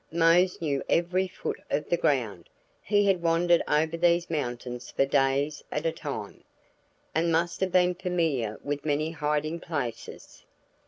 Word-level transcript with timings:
Mose 0.11 0.59
knew 0.63 0.81
every 0.89 1.27
foot 1.27 1.59
of 1.69 1.87
the 1.87 1.95
ground; 1.95 2.49
he 2.81 3.05
had 3.05 3.21
wandered 3.21 3.61
over 3.67 3.95
these 3.95 4.31
mountains 4.31 4.89
for 4.89 5.05
days 5.05 5.63
at 5.71 5.85
a 5.85 5.91
time, 5.91 6.43
and 7.13 7.31
must 7.31 7.59
have 7.59 7.71
been 7.71 7.93
familiar 7.93 8.59
with 8.63 8.83
many 8.83 9.11
hiding 9.11 9.59
places. 9.59 10.43